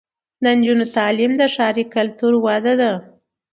[0.43, 2.91] د نجونو تعلیم د ښاري کلتور وده ده.